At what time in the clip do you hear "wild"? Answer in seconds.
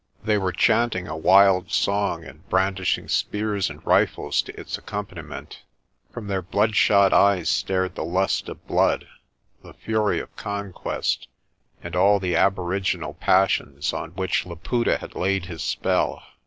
1.15-1.71